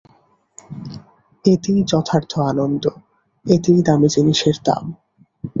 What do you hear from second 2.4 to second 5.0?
আনন্দ, এতেই দামি জিনিসের দাম।